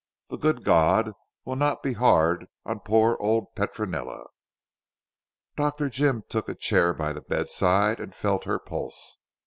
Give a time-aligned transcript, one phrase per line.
[0.29, 1.11] The Good God
[1.45, 4.25] will not be hard on poor old Petronella."
[5.55, 5.91] Dr.
[5.91, 9.19] Jim took a chair by the bedside, and felt her pulse.